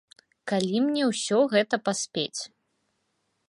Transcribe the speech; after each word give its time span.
Калі 0.51 0.79
мне 0.85 1.03
ўсё 1.11 1.39
гэта 1.53 1.75
паспець? 1.89 2.41